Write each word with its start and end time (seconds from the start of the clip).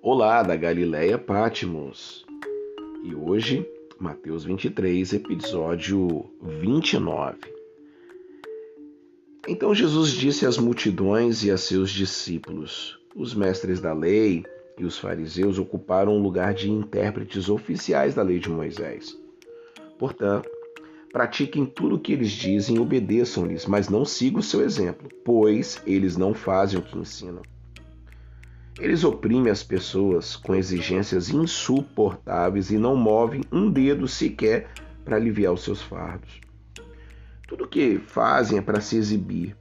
Olá, 0.00 0.44
da 0.44 0.54
Galileia 0.54 1.18
Pátimos. 1.18 2.24
E 3.02 3.16
hoje, 3.16 3.68
Mateus 3.98 4.44
23, 4.44 5.14
episódio 5.14 6.24
29. 6.40 7.36
Então 9.48 9.74
Jesus 9.74 10.10
disse 10.12 10.46
às 10.46 10.56
multidões 10.56 11.42
e 11.42 11.50
a 11.50 11.58
seus 11.58 11.90
discípulos: 11.90 12.96
Os 13.16 13.34
mestres 13.34 13.80
da 13.80 13.92
lei 13.92 14.44
e 14.78 14.84
os 14.84 14.96
fariseus 14.96 15.58
ocuparam 15.58 16.16
o 16.16 16.22
lugar 16.22 16.54
de 16.54 16.70
intérpretes 16.70 17.48
oficiais 17.48 18.14
da 18.14 18.22
lei 18.22 18.38
de 18.38 18.48
Moisés. 18.48 19.18
Portanto, 19.98 20.48
pratiquem 21.12 21.66
tudo 21.66 21.96
o 21.96 21.98
que 21.98 22.12
eles 22.12 22.30
dizem 22.30 22.76
e 22.76 22.80
obedeçam-lhes, 22.80 23.66
mas 23.66 23.88
não 23.88 24.04
sigam 24.04 24.38
o 24.38 24.44
seu 24.44 24.62
exemplo, 24.62 25.08
pois 25.24 25.82
eles 25.84 26.16
não 26.16 26.34
fazem 26.34 26.78
o 26.78 26.82
que 26.82 26.96
ensinam. 26.96 27.42
Eles 28.78 29.02
oprimem 29.02 29.50
as 29.50 29.62
pessoas 29.62 30.36
com 30.36 30.54
exigências 30.54 31.30
insuportáveis 31.30 32.70
e 32.70 32.78
não 32.78 32.94
movem 32.94 33.42
um 33.50 33.68
dedo 33.70 34.06
sequer 34.06 34.68
para 35.04 35.16
aliviar 35.16 35.52
os 35.52 35.64
seus 35.64 35.82
fardos. 35.82 36.40
Tudo 37.48 37.64
o 37.64 37.68
que 37.68 37.98
fazem 37.98 38.58
é 38.58 38.62
para 38.62 38.80
se 38.80 38.96
exibir. 38.96 39.56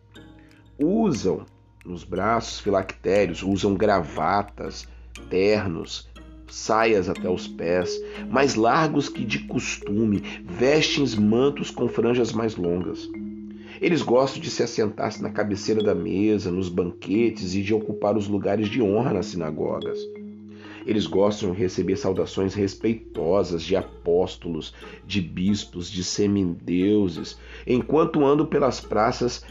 Usam 0.77 1.45
nos 1.83 2.03
braços 2.03 2.59
filactérios, 2.59 3.41
usam 3.41 3.73
gravatas, 3.73 4.87
ternos, 5.29 6.07
saias 6.47 7.09
até 7.09 7.29
os 7.29 7.47
pés, 7.47 7.99
mais 8.29 8.55
largos 8.55 9.09
que 9.09 9.25
de 9.25 9.39
costume, 9.39 10.19
vestem 10.43 11.05
mantos 11.17 11.71
com 11.71 11.87
franjas 11.87 12.31
mais 12.31 12.55
longas. 12.55 13.09
Eles 13.79 14.01
gostam 14.01 14.41
de 14.41 14.49
se 14.49 14.63
assentar 14.63 15.21
na 15.21 15.29
cabeceira 15.29 15.83
da 15.83 15.93
mesa, 15.93 16.51
nos 16.51 16.67
banquetes 16.67 17.53
e 17.53 17.61
de 17.61 17.73
ocupar 17.73 18.17
os 18.17 18.27
lugares 18.27 18.67
de 18.69 18.81
honra 18.81 19.13
nas 19.13 19.27
sinagogas. 19.27 19.99
Eles 20.85 21.05
gostam 21.05 21.51
de 21.51 21.59
receber 21.59 21.95
saudações 21.97 22.53
respeitosas 22.53 23.61
de 23.61 23.75
apóstolos, 23.75 24.73
de 25.05 25.21
bispos, 25.21 25.91
de 25.91 26.03
semideuses, 26.03 27.37
enquanto 27.67 28.25
andam 28.25 28.45
pelas 28.45 28.79
praças 28.79 29.45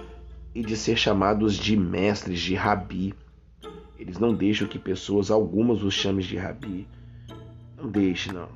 e 0.54 0.62
de 0.62 0.76
ser 0.76 0.96
chamados 0.96 1.54
de 1.54 1.76
mestres, 1.76 2.40
de 2.40 2.54
rabi. 2.54 3.14
Eles 3.98 4.18
não 4.18 4.34
deixam 4.34 4.66
que 4.66 4.78
pessoas 4.78 5.30
algumas 5.30 5.82
os 5.82 5.94
chamem 5.94 6.26
de 6.26 6.36
rabi. 6.36 6.88
Não 7.76 7.88
deixe, 7.88 8.32
não. 8.32 8.48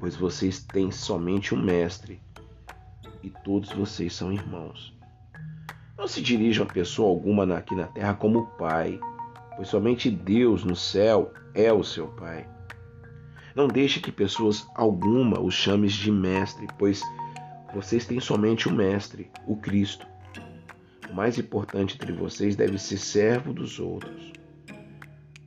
Pois 0.00 0.16
vocês 0.16 0.60
têm 0.64 0.90
somente 0.90 1.54
um 1.54 1.62
mestre 1.62 2.20
e 3.26 3.30
todos 3.42 3.72
vocês 3.72 4.14
são 4.14 4.32
irmãos. 4.32 4.96
Não 5.98 6.06
se 6.06 6.22
dirijam 6.22 6.64
a 6.64 6.72
pessoa 6.72 7.08
alguma 7.08 7.42
aqui 7.56 7.74
na 7.74 7.88
terra 7.88 8.14
como 8.14 8.46
pai, 8.56 9.00
pois 9.56 9.68
somente 9.68 10.08
Deus 10.08 10.62
no 10.62 10.76
céu 10.76 11.32
é 11.52 11.72
o 11.72 11.82
seu 11.82 12.06
pai. 12.06 12.48
Não 13.52 13.66
deixe 13.66 13.98
que 13.98 14.12
pessoas 14.12 14.64
alguma 14.76 15.40
os 15.40 15.54
chames 15.54 15.92
de 15.92 16.12
mestre, 16.12 16.68
pois 16.78 17.02
vocês 17.74 18.06
têm 18.06 18.20
somente 18.20 18.68
um 18.68 18.72
mestre, 18.72 19.28
o 19.44 19.56
Cristo. 19.56 20.06
O 21.10 21.14
mais 21.14 21.36
importante 21.36 21.96
entre 21.96 22.12
vocês 22.12 22.54
deve 22.54 22.78
ser 22.78 22.98
servo 22.98 23.52
dos 23.52 23.80
outros. 23.80 24.32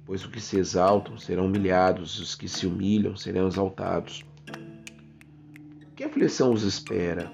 Pois 0.05 0.25
os 0.25 0.31
que 0.31 0.41
se 0.41 0.57
exaltam 0.57 1.17
serão 1.17 1.45
humilhados, 1.45 2.19
os 2.19 2.35
que 2.35 2.49
se 2.49 2.67
humilham 2.67 3.15
serão 3.15 3.47
exaltados. 3.47 4.25
Que 5.95 6.03
aflição 6.03 6.51
os 6.51 6.63
espera? 6.63 7.31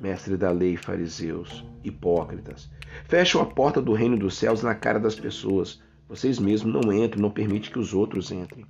Mestre 0.00 0.36
da 0.36 0.50
lei, 0.50 0.76
fariseus, 0.76 1.64
hipócritas, 1.82 2.70
fecham 3.06 3.40
a 3.40 3.46
porta 3.46 3.80
do 3.80 3.92
reino 3.92 4.18
dos 4.18 4.36
céus 4.36 4.62
na 4.62 4.74
cara 4.74 4.98
das 4.98 5.14
pessoas. 5.14 5.82
Vocês 6.08 6.38
mesmos 6.38 6.72
não 6.72 6.92
entram, 6.92 7.22
não 7.22 7.30
permitem 7.30 7.70
que 7.70 7.78
os 7.78 7.94
outros 7.94 8.30
entrem. 8.30 8.66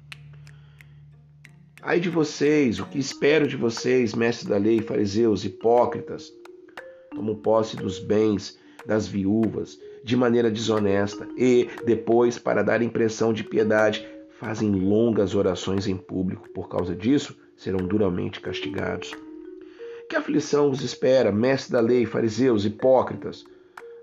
Ai 1.82 2.00
de 2.00 2.08
vocês, 2.08 2.80
o 2.80 2.86
que 2.86 2.98
espero 2.98 3.46
de 3.46 3.56
vocês, 3.56 4.14
mestres 4.14 4.48
da 4.48 4.56
lei, 4.56 4.80
fariseus, 4.80 5.44
hipócritas? 5.44 6.32
Tomam 7.14 7.36
posse 7.36 7.76
dos 7.76 7.98
bens 7.98 8.58
das 8.86 9.06
viúvas 9.06 9.78
de 10.02 10.16
maneira 10.16 10.50
desonesta 10.50 11.28
e, 11.36 11.68
depois, 11.84 12.38
para 12.38 12.62
dar 12.62 12.82
impressão 12.82 13.32
de 13.32 13.42
piedade, 13.42 14.06
fazem 14.38 14.70
longas 14.70 15.34
orações 15.34 15.86
em 15.86 15.96
público. 15.96 16.48
Por 16.50 16.68
causa 16.68 16.94
disso, 16.94 17.36
serão 17.56 17.86
duramente 17.86 18.40
castigados. 18.40 19.12
Que 20.08 20.14
aflição 20.14 20.70
os 20.70 20.82
espera, 20.82 21.32
mestres 21.32 21.70
da 21.70 21.80
lei, 21.80 22.06
fariseus, 22.06 22.64
hipócritas? 22.64 23.44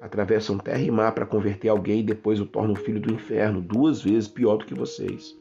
Atravessam 0.01 0.57
terra 0.57 0.81
e 0.81 0.91
mar 0.91 1.13
para 1.13 1.25
converter 1.25 1.69
alguém 1.69 2.01
e 2.01 2.03
depois 2.03 2.41
o 2.41 2.45
tornam 2.45 2.75
filho 2.75 2.99
do 2.99 3.13
inferno, 3.13 3.61
duas 3.61 4.01
vezes 4.01 4.27
pior 4.27 4.57
do 4.57 4.65
que 4.65 4.73
vocês. 4.73 5.33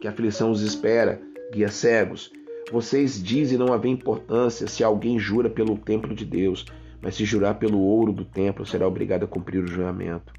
Que 0.00 0.08
aflição 0.08 0.50
os 0.50 0.62
espera, 0.62 1.22
guias 1.52 1.74
cegos? 1.74 2.32
Vocês 2.72 3.22
dizem 3.22 3.56
não 3.56 3.72
haver 3.72 3.88
importância 3.88 4.66
se 4.66 4.82
alguém 4.82 5.16
jura 5.16 5.48
pelo 5.48 5.78
templo 5.78 6.12
de 6.12 6.24
Deus, 6.24 6.66
mas 7.00 7.14
se 7.14 7.24
jurar 7.24 7.60
pelo 7.60 7.78
ouro 7.78 8.12
do 8.12 8.24
templo, 8.24 8.66
será 8.66 8.88
obrigado 8.88 9.24
a 9.24 9.28
cumprir 9.28 9.62
o 9.62 9.68
juramento. 9.68 10.32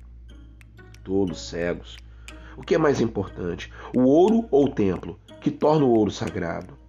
Tolos 1.02 1.48
cegos. 1.48 1.96
O 2.58 2.62
que 2.62 2.76
é 2.76 2.78
mais 2.78 3.00
importante, 3.00 3.72
o 3.96 4.02
ouro 4.02 4.50
ou 4.52 4.66
o 4.66 4.72
templo, 4.72 5.18
que 5.40 5.50
torna 5.50 5.86
o 5.86 5.94
ouro 5.94 6.12
sagrado? 6.12 6.83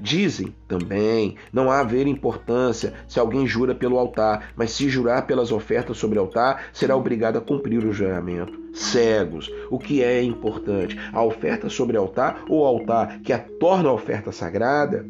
Dizem 0.00 0.54
também 0.68 1.36
não 1.52 1.70
há 1.70 1.80
haver 1.80 2.06
importância 2.06 2.94
se 3.08 3.18
alguém 3.18 3.46
jura 3.46 3.74
pelo 3.74 3.98
altar, 3.98 4.52
mas 4.56 4.72
se 4.72 4.88
jurar 4.88 5.26
pelas 5.26 5.52
ofertas 5.52 5.96
sobre 5.96 6.18
o 6.18 6.22
altar, 6.22 6.66
será 6.72 6.96
obrigado 6.96 7.38
a 7.38 7.40
cumprir 7.40 7.84
o 7.84 7.92
juramento. 7.92 8.58
Cegos, 8.74 9.50
o 9.70 9.78
que 9.78 10.02
é 10.02 10.22
importante? 10.22 10.98
A 11.12 11.22
oferta 11.22 11.68
sobre 11.68 11.96
o 11.96 12.00
altar 12.00 12.44
ou 12.48 12.62
o 12.62 12.66
altar 12.66 13.20
que 13.20 13.32
a 13.32 13.38
torna 13.38 13.88
a 13.88 13.92
oferta 13.92 14.32
sagrada? 14.32 15.06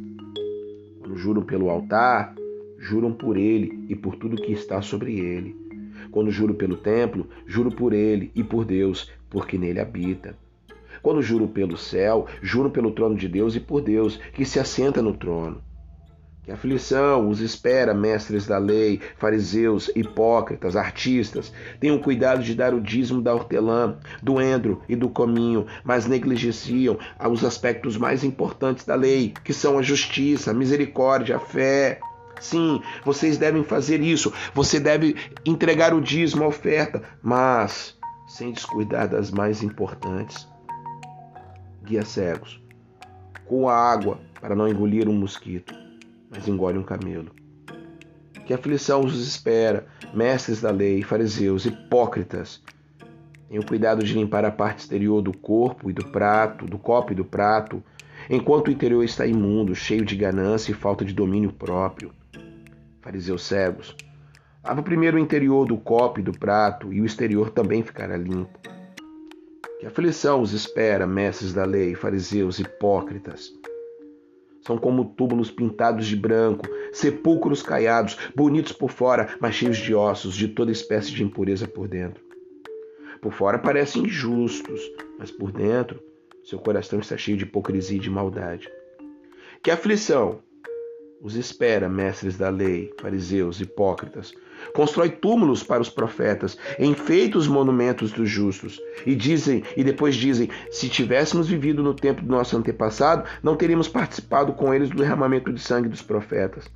Quando 1.00 1.16
juram 1.16 1.43
pelo 1.43 1.71
altar, 1.71 2.34
juram 2.78 3.12
por 3.12 3.37
ele 3.37 3.87
e 3.88 3.97
por 3.97 4.16
tudo 4.16 4.41
que 4.41 4.53
está 4.53 4.81
sobre 4.83 5.19
ele. 5.19 5.56
Quando 6.10 6.31
juro 6.31 6.54
pelo 6.54 6.77
templo, 6.77 7.28
juro 7.47 7.71
por 7.71 7.93
ele 7.93 8.31
e 8.34 8.44
por 8.44 8.65
Deus, 8.65 9.10
porque 9.28 9.59
nele 9.59 9.81
habita. 9.81 10.37
Quando 11.06 11.22
juro 11.22 11.47
pelo 11.47 11.77
céu, 11.77 12.27
juro 12.43 12.69
pelo 12.69 12.91
trono 12.91 13.15
de 13.15 13.28
Deus 13.28 13.55
e 13.55 13.61
por 13.61 13.81
Deus, 13.81 14.19
que 14.33 14.44
se 14.44 14.59
assenta 14.59 15.00
no 15.00 15.17
trono. 15.17 15.62
Que 16.43 16.50
aflição 16.50 17.28
os 17.28 17.41
espera, 17.41 17.94
mestres 17.94 18.44
da 18.44 18.59
lei, 18.59 19.00
fariseus, 19.16 19.89
hipócritas, 19.95 20.75
artistas. 20.75 21.53
Tenham 21.78 22.00
cuidado 22.00 22.43
de 22.43 22.56
dar 22.56 22.75
o 22.75 22.81
dízimo 22.81 23.22
da 23.22 23.33
hortelã, 23.33 23.99
do 24.21 24.43
endro 24.43 24.83
e 24.89 24.97
do 24.97 25.09
cominho, 25.09 25.69
mas 25.84 26.09
negligenciam 26.09 26.99
os 27.31 27.45
aspectos 27.45 27.97
mais 27.97 28.25
importantes 28.25 28.84
da 28.84 28.97
lei, 28.97 29.33
que 29.45 29.53
são 29.53 29.78
a 29.78 29.83
justiça, 29.83 30.50
a 30.50 30.55
misericórdia, 30.55 31.37
a 31.37 31.39
fé. 31.39 32.00
Sim, 32.41 32.83
vocês 33.05 33.39
devem 33.39 33.62
fazer 33.62 34.00
isso. 34.00 34.33
Você 34.53 34.81
deve 34.81 35.15
entregar 35.45 35.95
o 35.95 36.00
dízimo, 36.00 36.43
a 36.43 36.49
oferta, 36.49 37.00
mas 37.22 37.97
sem 38.27 38.50
descuidar 38.50 39.06
das 39.06 39.31
mais 39.31 39.62
importantes 39.62 40.49
guia 41.87 42.05
cegos. 42.05 42.61
Com 43.47 43.69
a 43.69 43.75
água 43.75 44.19
para 44.41 44.57
não 44.57 44.69
engolir 44.69 45.09
um 45.09 45.15
mosquito, 45.15 45.73
mas 46.29 46.49
engole 46.49 46.77
um 46.77 46.83
camelo. 46.83 47.31
Que 48.45 48.53
aflição 48.53 49.05
os 49.05 49.17
espera, 49.27 49.87
mestres 50.13 50.61
da 50.61 50.71
lei, 50.71 51.03
fariseus, 51.03 51.65
hipócritas. 51.65 52.63
Tenham 53.49 53.63
cuidado 53.63 54.05
de 54.05 54.15
limpar 54.15 54.45
a 54.45 54.51
parte 54.51 54.81
exterior 54.81 55.23
do 55.23 55.37
corpo 55.37 55.89
e 55.89 55.93
do 55.93 56.05
prato, 56.09 56.67
do 56.67 56.77
copo 56.77 57.13
e 57.13 57.15
do 57.15 57.25
prato, 57.25 57.83
enquanto 58.29 58.67
o 58.67 58.71
interior 58.73 59.05
está 59.05 59.25
imundo, 59.25 59.75
cheio 59.75 60.05
de 60.05 60.17
ganância 60.17 60.73
e 60.73 60.75
falta 60.75 61.05
de 61.05 61.15
domínio 61.15 61.53
próprio. 61.53 62.13
Fariseus 63.01 63.43
cegos, 63.43 63.97
lava 64.65 64.83
primeiro 64.83 65.17
o 65.17 65.21
interior 65.21 65.65
do 65.65 65.77
copo 65.77 66.19
e 66.19 66.23
do 66.25 66.33
prato, 66.33 66.93
e 66.93 67.01
o 67.01 67.07
exterior 67.07 67.51
também 67.51 67.84
ficará 67.84 68.16
limpo. 68.16 68.59
Que 69.78 69.87
aflição 69.87 70.41
os 70.41 70.53
espera, 70.53 71.07
mestres 71.07 71.53
da 71.53 71.65
lei, 71.65 71.95
fariseus, 71.95 72.59
hipócritas. 72.59 73.53
São 74.63 74.78
como 74.78 75.05
túmulos 75.05 75.51
pintados 75.51 76.07
de 76.07 76.17
branco, 76.17 76.67
sepulcros 76.93 77.63
caiados, 77.63 78.17
bonitos 78.34 78.73
por 78.73 78.91
fora, 78.91 79.37
mas 79.39 79.55
cheios 79.55 79.77
de 79.77 79.95
ossos, 79.95 80.34
de 80.34 80.49
toda 80.49 80.73
espécie 80.73 81.13
de 81.13 81.23
impureza 81.23 81.69
por 81.69 81.87
dentro. 81.87 82.25
Por 83.21 83.33
fora 83.33 83.59
parecem 83.59 84.09
justos, 84.09 84.81
mas 85.19 85.31
por 85.31 85.53
dentro 85.53 86.01
seu 86.47 86.61
coração 86.61 87.01
está 87.01 87.17
cheio 87.17 87.37
de 87.37 87.43
hipocrisia 87.43 87.97
e 87.97 88.01
de 88.01 88.09
maldade. 88.09 88.71
Que 89.63 89.71
aflição 89.71 90.41
os 91.21 91.34
espera, 91.34 91.89
mestres 91.89 92.36
da 92.36 92.48
lei, 92.48 92.92
fariseus, 93.01 93.60
hipócritas. 93.60 94.34
Constrói 94.74 95.10
túmulos 95.10 95.63
para 95.63 95.83
os 95.83 95.89
profetas, 95.89 96.57
enfeita 96.78 97.39
os 97.39 97.48
monumentos 97.48 98.13
dos 98.13 98.28
justos. 98.28 98.80
E 99.04 99.15
dizem, 99.15 99.63
e 99.77 99.84
depois 99.84 100.15
dizem: 100.15 100.48
se 100.71 100.89
tivéssemos 100.89 101.48
vivido 101.48 101.83
no 101.83 101.95
tempo 101.95 102.22
do 102.22 102.28
nosso 102.28 102.57
antepassado, 102.57 103.28
não 103.42 103.57
teríamos 103.57 103.89
participado 103.89 104.53
com 104.53 104.72
eles 104.72 104.91
do 104.91 104.97
derramamento 104.97 105.53
de 105.53 105.60
sangue 105.60 105.89
dos 105.89 106.03
profetas. 106.03 106.68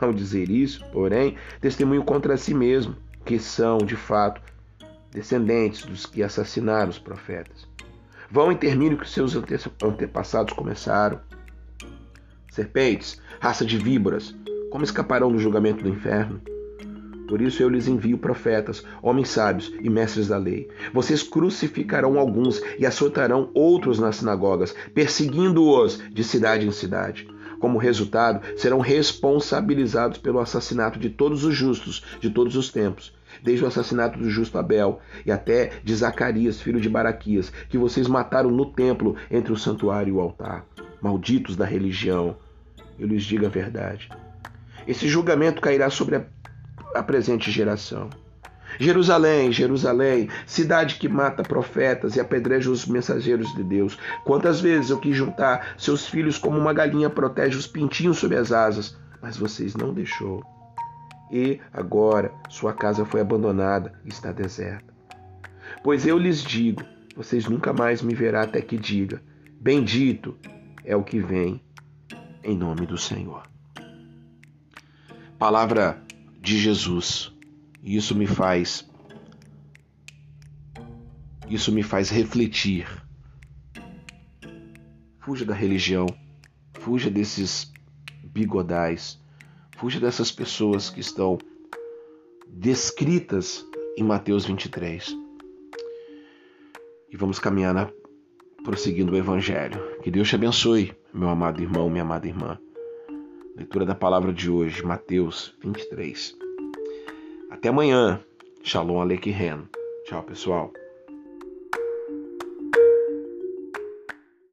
Ao 0.00 0.12
dizer 0.12 0.48
isso, 0.48 0.84
porém, 0.92 1.36
testemunho 1.60 2.04
contra 2.04 2.36
si 2.36 2.54
mesmo, 2.54 2.94
que 3.24 3.38
são, 3.38 3.78
de 3.78 3.96
fato, 3.96 4.40
descendentes 5.10 5.84
dos 5.84 6.06
que 6.06 6.22
assassinaram 6.22 6.90
os 6.90 6.98
profetas. 6.98 7.66
Vão 8.30 8.52
e 8.52 8.56
terminem 8.56 8.94
o 8.94 9.00
que 9.00 9.08
seus 9.08 9.34
antepassados 9.82 10.52
começaram. 10.52 11.20
Serpentes, 12.50 13.20
raça 13.40 13.64
de 13.64 13.76
víboras, 13.76 14.34
como 14.70 14.84
escaparão 14.84 15.30
do 15.30 15.38
julgamento 15.38 15.82
do 15.82 15.88
inferno? 15.88 16.40
Por 17.28 17.42
isso 17.42 17.62
eu 17.62 17.68
lhes 17.68 17.86
envio 17.86 18.16
profetas, 18.16 18.82
homens 19.02 19.28
sábios 19.28 19.70
e 19.82 19.90
mestres 19.90 20.28
da 20.28 20.38
lei. 20.38 20.66
Vocês 20.94 21.22
crucificarão 21.22 22.18
alguns 22.18 22.62
e 22.78 22.86
açoitarão 22.86 23.50
outros 23.52 23.98
nas 23.98 24.16
sinagogas, 24.16 24.74
perseguindo-os 24.94 26.02
de 26.10 26.24
cidade 26.24 26.66
em 26.66 26.70
cidade. 26.70 27.28
Como 27.60 27.76
resultado, 27.76 28.40
serão 28.56 28.80
responsabilizados 28.80 30.16
pelo 30.16 30.38
assassinato 30.38 30.98
de 30.98 31.10
todos 31.10 31.44
os 31.44 31.54
justos 31.54 32.02
de 32.18 32.30
todos 32.30 32.56
os 32.56 32.70
tempos, 32.70 33.12
desde 33.42 33.62
o 33.62 33.68
assassinato 33.68 34.18
do 34.18 34.30
justo 34.30 34.56
Abel 34.56 35.00
e 35.26 35.30
até 35.30 35.72
de 35.84 35.94
Zacarias, 35.94 36.60
filho 36.60 36.80
de 36.80 36.88
Baraquias, 36.88 37.52
que 37.68 37.76
vocês 37.76 38.08
mataram 38.08 38.50
no 38.50 38.72
templo 38.72 39.16
entre 39.30 39.52
o 39.52 39.56
santuário 39.56 40.14
e 40.14 40.16
o 40.16 40.20
altar. 40.20 40.64
Malditos 41.00 41.56
da 41.56 41.64
religião, 41.64 42.36
eu 42.98 43.06
lhes 43.06 43.24
digo 43.24 43.46
a 43.46 43.48
verdade. 43.48 44.08
Esse 44.86 45.08
julgamento 45.08 45.60
cairá 45.60 45.90
sobre 45.90 46.16
a 46.16 46.24
a 46.94 47.02
presente 47.02 47.50
geração. 47.50 48.10
Jerusalém, 48.78 49.50
Jerusalém, 49.50 50.28
cidade 50.46 50.96
que 50.96 51.08
mata 51.08 51.42
profetas 51.42 52.16
e 52.16 52.20
apedreja 52.20 52.70
os 52.70 52.86
mensageiros 52.86 53.52
de 53.54 53.64
Deus. 53.64 53.98
Quantas 54.24 54.60
vezes 54.60 54.90
eu 54.90 54.98
quis 54.98 55.16
juntar 55.16 55.74
seus 55.76 56.06
filhos 56.06 56.38
como 56.38 56.58
uma 56.58 56.72
galinha 56.72 57.10
protege 57.10 57.56
os 57.56 57.66
pintinhos 57.66 58.18
sob 58.18 58.36
as 58.36 58.52
asas, 58.52 58.96
mas 59.22 59.36
vocês 59.36 59.74
não 59.74 59.92
deixou. 59.92 60.44
E 61.30 61.60
agora 61.72 62.32
sua 62.48 62.72
casa 62.72 63.04
foi 63.04 63.20
abandonada 63.20 63.92
e 64.04 64.08
está 64.08 64.32
deserta. 64.32 64.94
Pois 65.82 66.06
eu 66.06 66.18
lhes 66.18 66.42
digo, 66.42 66.82
vocês 67.16 67.46
nunca 67.46 67.72
mais 67.72 68.00
me 68.00 68.14
verá 68.14 68.42
até 68.42 68.60
que 68.60 68.76
diga: 68.76 69.20
Bendito 69.60 70.36
é 70.88 70.96
o 70.96 71.04
que 71.04 71.20
vem 71.20 71.62
em 72.42 72.56
nome 72.56 72.86
do 72.86 72.96
Senhor. 72.96 73.42
Palavra 75.38 76.02
de 76.40 76.56
Jesus. 76.56 77.30
Isso 77.84 78.14
me 78.14 78.26
faz 78.26 78.88
isso 81.46 81.70
me 81.72 81.82
faz 81.82 82.08
refletir. 82.08 82.86
Fuja 85.20 85.44
da 85.44 85.54
religião, 85.54 86.06
fuja 86.72 87.10
desses 87.10 87.70
bigodais, 88.24 89.20
fuja 89.76 90.00
dessas 90.00 90.32
pessoas 90.32 90.88
que 90.88 91.00
estão 91.00 91.36
descritas 92.48 93.64
em 93.96 94.02
Mateus 94.02 94.46
23. 94.46 95.14
E 97.10 97.16
vamos 97.16 97.38
caminhar 97.38 97.74
na, 97.74 97.90
prosseguindo 98.68 99.14
o 99.14 99.16
Evangelho. 99.16 99.80
Que 100.02 100.10
Deus 100.10 100.28
te 100.28 100.34
abençoe, 100.34 100.92
meu 101.14 101.30
amado 101.30 101.62
irmão, 101.62 101.88
minha 101.88 102.02
amada 102.02 102.28
irmã. 102.28 102.58
Leitura 103.56 103.86
da 103.86 103.94
palavra 103.94 104.30
de 104.30 104.50
hoje, 104.50 104.84
Mateus 104.84 105.54
23. 105.64 106.36
Até 107.50 107.70
amanhã. 107.70 108.20
Shalom 108.62 109.00
Aleichem. 109.00 109.66
Tchau, 110.04 110.22
pessoal. 110.22 110.70